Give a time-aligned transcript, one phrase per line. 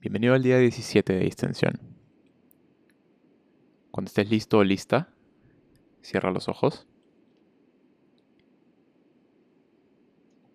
[0.00, 1.72] Bienvenido al día 17 de distensión.
[3.90, 5.08] Cuando estés listo o lista,
[6.02, 6.86] cierra los ojos.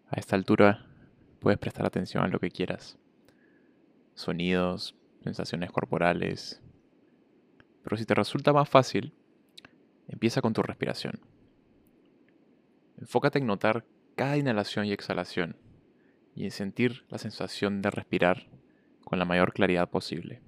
[0.07, 0.87] A esta altura
[1.41, 2.97] puedes prestar atención a lo que quieras.
[4.13, 6.61] Sonidos, sensaciones corporales.
[7.83, 9.13] Pero si te resulta más fácil,
[10.07, 11.19] empieza con tu respiración.
[12.97, 13.83] Enfócate en notar
[14.15, 15.57] cada inhalación y exhalación
[16.33, 18.52] y en sentir la sensación de respirar
[19.13, 20.41] con la mayor claridad posible.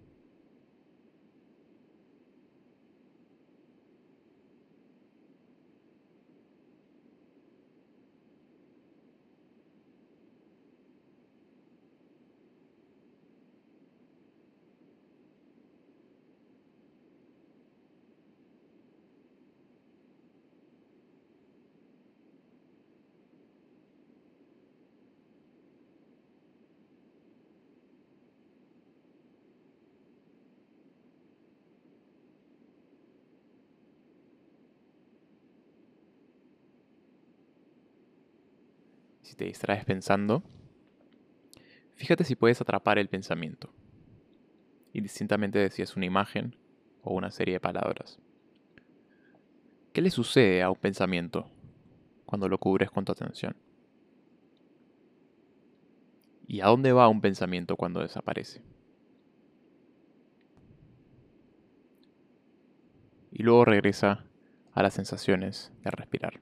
[39.26, 40.44] Si te distraes pensando,
[41.96, 43.74] fíjate si puedes atrapar el pensamiento,
[44.94, 46.56] indistintamente de si es una imagen
[47.02, 48.20] o una serie de palabras.
[49.94, 51.50] ¿Qué le sucede a un pensamiento
[52.28, 53.56] cuando lo cubres con tu atención?
[56.46, 58.62] ¿Y a dónde va un pensamiento cuando desaparece?
[63.32, 64.24] Y luego regresa
[64.72, 66.40] a las sensaciones de respirar.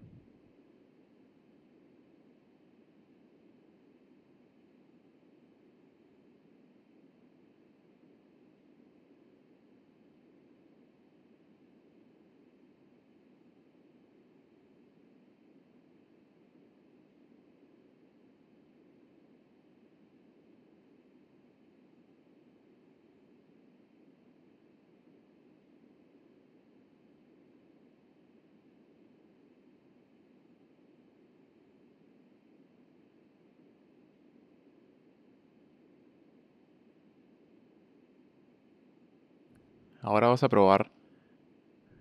[40.03, 40.91] Ahora vas a probar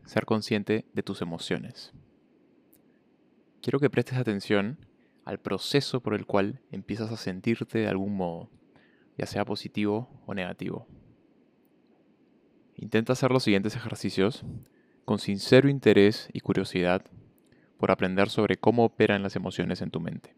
[0.06, 1.92] ser consciente de tus emociones.
[3.62, 4.84] Quiero que prestes atención
[5.24, 8.50] al proceso por el cual empiezas a sentirte de algún modo,
[9.16, 10.88] ya sea positivo o negativo.
[12.74, 14.44] Intenta hacer los siguientes ejercicios
[15.04, 17.04] con sincero interés y curiosidad
[17.78, 20.34] por aprender sobre cómo operan las emociones en tu mente.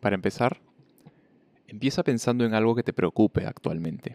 [0.00, 0.60] Para empezar,
[1.72, 4.14] Empieza pensando en algo que te preocupe actualmente.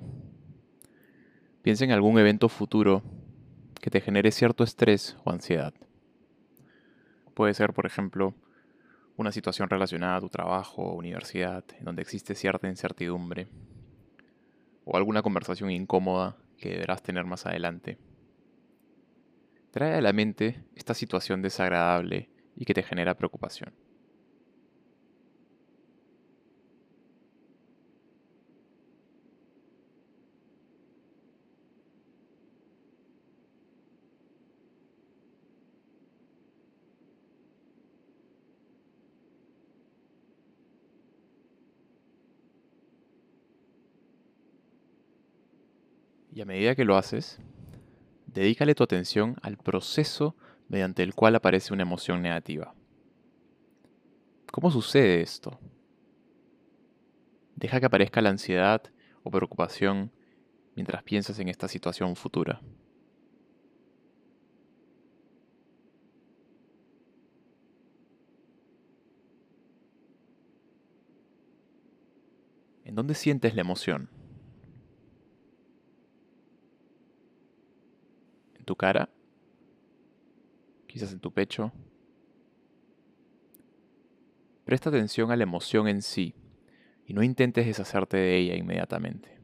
[1.64, 3.02] Piensa en algún evento futuro
[3.82, 5.74] que te genere cierto estrés o ansiedad.
[7.34, 8.36] Puede ser, por ejemplo,
[9.16, 13.48] una situación relacionada a tu trabajo o universidad en donde existe cierta incertidumbre,
[14.86, 17.98] o alguna conversación incómoda que deberás tener más adelante.
[19.72, 23.74] Trae a la mente esta situación desagradable y que te genera preocupación.
[46.38, 47.40] Y a medida que lo haces,
[48.28, 50.36] dedícale tu atención al proceso
[50.68, 52.76] mediante el cual aparece una emoción negativa.
[54.52, 55.60] ¿Cómo sucede esto?
[57.56, 58.84] Deja que aparezca la ansiedad
[59.24, 60.12] o preocupación
[60.76, 62.62] mientras piensas en esta situación futura.
[72.86, 74.17] ¿En dónde sientes la emoción?
[78.68, 79.10] Tu cara,
[80.86, 81.72] quizás en tu pecho.
[84.66, 86.36] Presta atención a la emoción en sí
[87.06, 89.37] y no intentes deshacerte de ella inmediatamente.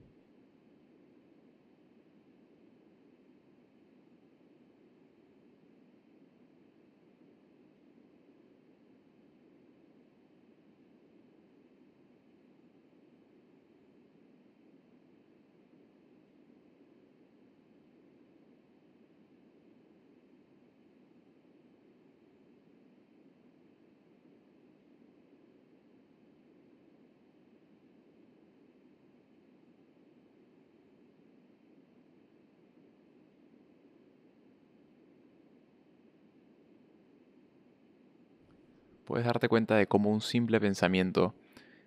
[39.06, 41.36] Puedes darte cuenta de cómo un simple pensamiento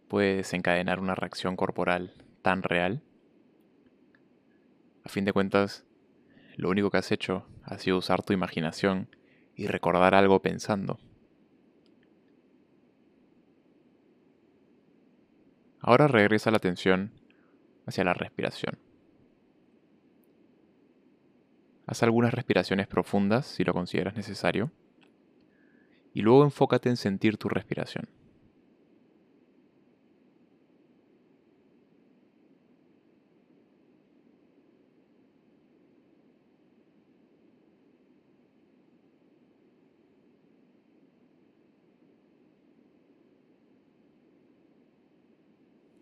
[0.09, 3.03] puede desencadenar una reacción corporal tan real.
[5.05, 5.85] A fin de cuentas,
[6.57, 9.09] lo único que has hecho ha sido usar tu imaginación
[9.55, 10.99] y recordar algo pensando.
[15.81, 17.13] Ahora regresa la atención
[17.87, 18.79] hacia la respiración.
[21.87, 24.73] Haz algunas respiraciones profundas si lo consideras necesario
[26.17, 28.09] y luego enfócate en sentir tu respiración.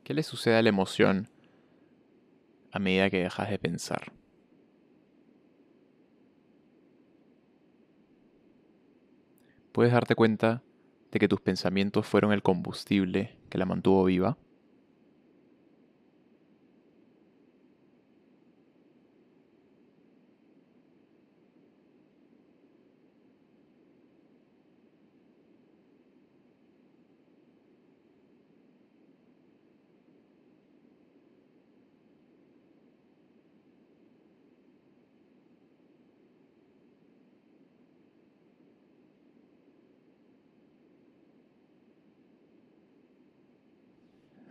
[0.05, 1.28] ¿Qué le sucede a la emoción
[2.70, 4.12] a medida que dejas de pensar?
[9.75, 10.62] Puedes darte cuenta
[11.11, 14.38] de que tus pensamientos fueron el combustible que la mantuvo viva.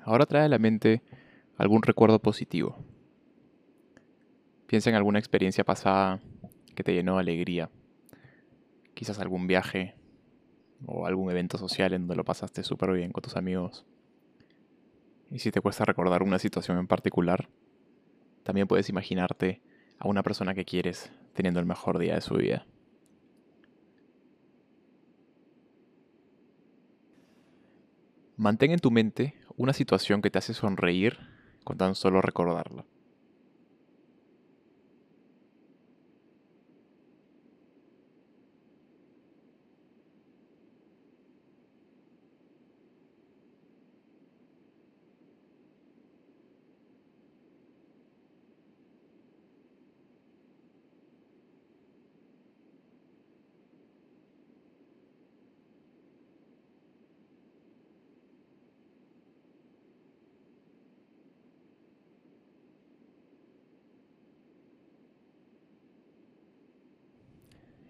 [0.05, 1.01] Ahora trae a la mente
[1.57, 2.77] algún recuerdo positivo.
[4.67, 6.19] Piensa en alguna experiencia pasada
[6.75, 7.69] que te llenó de alegría.
[8.93, 9.95] Quizás algún viaje
[10.85, 13.85] o algún evento social en donde lo pasaste súper bien con tus amigos.
[15.31, 17.47] Y si te cuesta recordar una situación en particular,
[18.43, 19.61] también puedes imaginarte
[19.99, 22.65] a una persona que quieres teniendo el mejor día de su vida.
[28.35, 31.17] Mantén en tu mente una situación que te hace sonreír
[31.63, 32.85] con tan solo recordarla.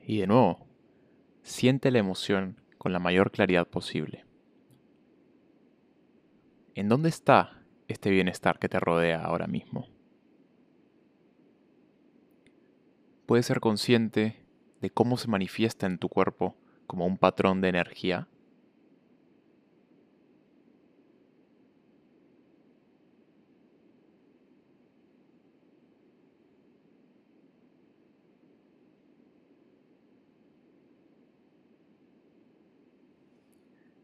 [0.05, 0.67] Y de nuevo,
[1.43, 4.25] siente la emoción con la mayor claridad posible.
[6.75, 9.87] ¿En dónde está este bienestar que te rodea ahora mismo?
[13.25, 14.45] Puedes ser consciente
[14.81, 16.57] de cómo se manifiesta en tu cuerpo
[16.87, 18.27] como un patrón de energía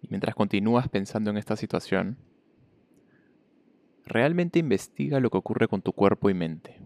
[0.09, 2.17] mientras continúas pensando en esta situación,
[4.05, 6.77] realmente investiga lo que ocurre con tu cuerpo y mente.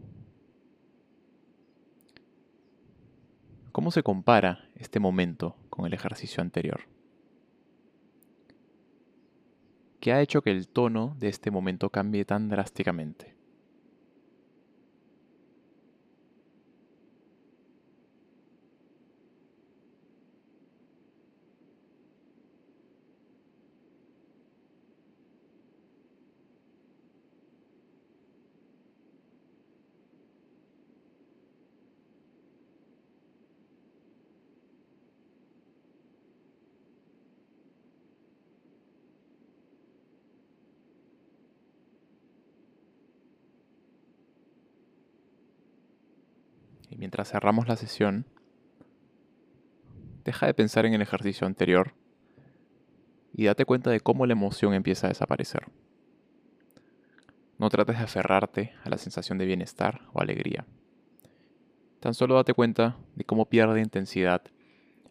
[3.71, 6.81] ¿Cómo se compara este momento con el ejercicio anterior?
[9.99, 13.35] ¿Qué ha hecho que el tono de este momento cambie tan drásticamente?
[46.97, 48.25] Mientras cerramos la sesión,
[50.23, 51.93] deja de pensar en el ejercicio anterior
[53.33, 55.67] y date cuenta de cómo la emoción empieza a desaparecer.
[57.57, 60.65] No trates de aferrarte a la sensación de bienestar o alegría.
[61.99, 64.43] Tan solo date cuenta de cómo pierde intensidad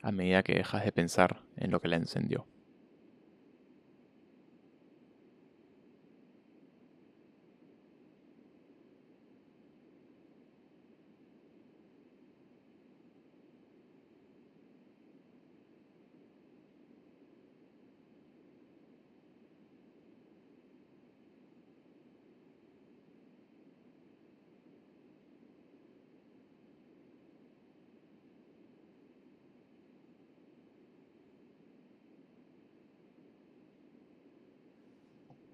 [0.03, 2.47] a medida que dejas de pensar en lo que la encendió.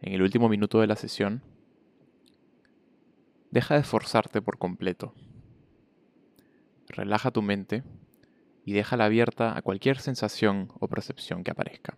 [0.00, 1.42] En el último minuto de la sesión,
[3.50, 5.14] deja de esforzarte por completo.
[6.88, 7.84] Relaja tu mente
[8.64, 11.96] y déjala abierta a cualquier sensación o percepción que aparezca.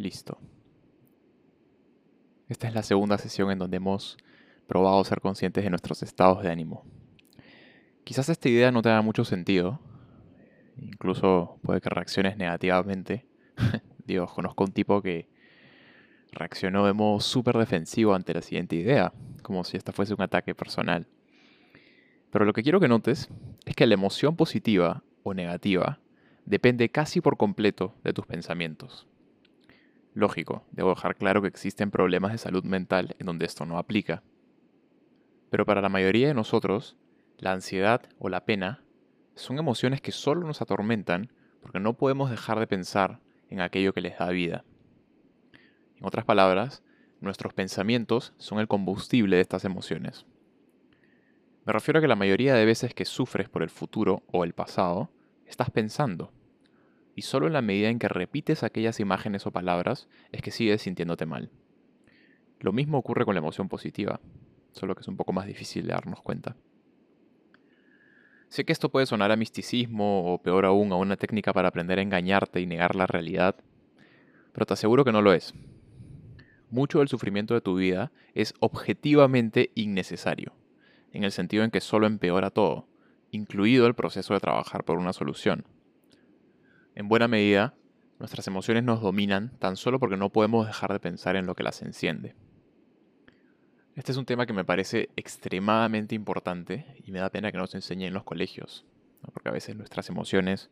[0.00, 0.38] Listo.
[2.48, 4.16] Esta es la segunda sesión en donde hemos
[4.66, 6.86] probado ser conscientes de nuestros estados de ánimo.
[8.04, 9.78] Quizás esta idea no te haga mucho sentido,
[10.78, 13.26] incluso puede que reacciones negativamente.
[14.06, 15.28] Digo, conozco un tipo que
[16.32, 20.54] reaccionó de modo súper defensivo ante la siguiente idea, como si esta fuese un ataque
[20.54, 21.08] personal.
[22.30, 23.28] Pero lo que quiero que notes
[23.66, 26.00] es que la emoción positiva o negativa
[26.46, 29.09] depende casi por completo de tus pensamientos.
[30.12, 34.22] Lógico, debo dejar claro que existen problemas de salud mental en donde esto no aplica.
[35.50, 36.96] Pero para la mayoría de nosotros,
[37.38, 38.82] la ansiedad o la pena
[39.36, 44.00] son emociones que solo nos atormentan porque no podemos dejar de pensar en aquello que
[44.00, 44.64] les da vida.
[45.96, 46.82] En otras palabras,
[47.20, 50.26] nuestros pensamientos son el combustible de estas emociones.
[51.64, 54.54] Me refiero a que la mayoría de veces que sufres por el futuro o el
[54.54, 55.10] pasado,
[55.46, 56.32] estás pensando
[57.20, 60.80] y solo en la medida en que repites aquellas imágenes o palabras es que sigues
[60.80, 61.50] sintiéndote mal.
[62.60, 64.22] Lo mismo ocurre con la emoción positiva,
[64.72, 66.56] solo que es un poco más difícil de darnos cuenta.
[68.48, 71.98] Sé que esto puede sonar a misticismo o peor aún a una técnica para aprender
[71.98, 73.54] a engañarte y negar la realidad,
[74.54, 75.52] pero te aseguro que no lo es.
[76.70, 80.54] Mucho del sufrimiento de tu vida es objetivamente innecesario,
[81.12, 82.88] en el sentido en que solo empeora todo,
[83.30, 85.66] incluido el proceso de trabajar por una solución.
[86.94, 87.74] En buena medida,
[88.18, 91.62] nuestras emociones nos dominan tan solo porque no podemos dejar de pensar en lo que
[91.62, 92.34] las enciende.
[93.96, 97.66] Este es un tema que me parece extremadamente importante y me da pena que no
[97.66, 98.86] se enseñe en los colegios,
[99.32, 100.70] porque a veces nuestras emociones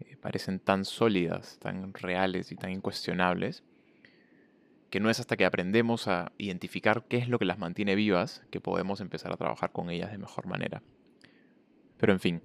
[0.00, 3.62] eh, parecen tan sólidas, tan reales y tan incuestionables,
[4.90, 8.44] que no es hasta que aprendemos a identificar qué es lo que las mantiene vivas
[8.50, 10.82] que podemos empezar a trabajar con ellas de mejor manera.
[11.98, 12.42] Pero en fin,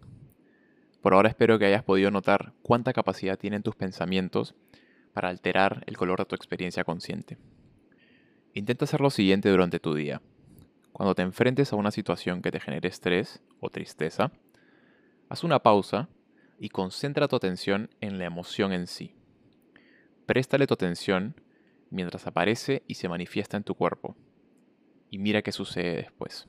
[1.01, 4.55] por ahora espero que hayas podido notar cuánta capacidad tienen tus pensamientos
[5.13, 7.37] para alterar el color de tu experiencia consciente.
[8.53, 10.21] Intenta hacer lo siguiente durante tu día.
[10.91, 14.31] Cuando te enfrentes a una situación que te genere estrés o tristeza,
[15.29, 16.09] haz una pausa
[16.59, 19.15] y concentra tu atención en la emoción en sí.
[20.25, 21.35] Préstale tu atención
[21.89, 24.15] mientras aparece y se manifiesta en tu cuerpo
[25.09, 26.47] y mira qué sucede después.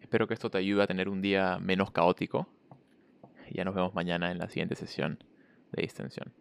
[0.00, 2.48] Espero que esto te ayude a tener un día menos caótico
[3.54, 5.22] ya nos vemos mañana en la siguiente sesión
[5.72, 6.32] de distensión.